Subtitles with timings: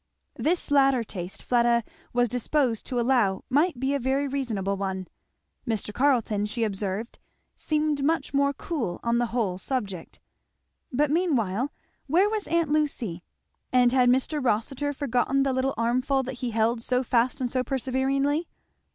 [0.37, 5.07] This latter taste Fleda was disposed to allow might be a very reasonable one.
[5.67, 5.93] Mr.
[5.93, 7.19] Carleton, she observed,
[7.55, 10.19] seemed much more cool on the whole subject.
[10.91, 11.71] But meanwhile
[12.07, 13.21] where was aunt Lucy?
[13.71, 14.43] and had Mr.
[14.43, 18.47] Rossitur forgotten the little armful that he held so fast and so perseveringly?